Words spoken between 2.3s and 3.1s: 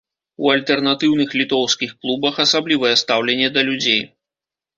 асаблівае